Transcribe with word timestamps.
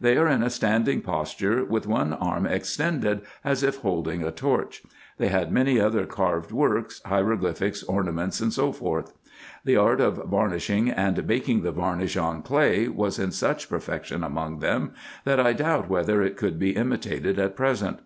They 0.00 0.16
are 0.16 0.26
in 0.26 0.42
a 0.42 0.50
standing 0.50 1.02
posture, 1.02 1.64
with 1.64 1.86
one 1.86 2.12
arm 2.12 2.46
extended, 2.46 3.20
as 3.44 3.62
if 3.62 3.76
holding 3.76 4.24
a 4.24 4.32
torch. 4.32 4.82
They 5.18 5.28
had 5.28 5.52
many 5.52 5.78
other 5.80 6.04
carved 6.04 6.50
works, 6.50 7.00
hieroglyphics, 7.04 7.84
ornaments, 7.84 8.38
&c. 8.38 8.72
The 9.64 9.76
art 9.76 10.00
of 10.00 10.16
varnishing, 10.28 10.90
and 10.90 11.24
baking 11.28 11.62
the 11.62 11.70
varnish 11.70 12.16
on 12.16 12.42
clay, 12.42 12.88
was 12.88 13.20
in 13.20 13.30
such 13.30 13.68
perfection 13.68 14.24
among 14.24 14.58
them, 14.58 14.94
that 15.24 15.38
I 15.38 15.52
doubt 15.52 15.88
whether 15.88 16.22
it 16.22 16.36
could 16.36 16.58
be 16.58 16.70
imitated 16.74 17.38
at 17.38 17.54
present. 17.54 18.00